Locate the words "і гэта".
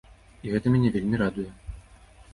0.47-0.73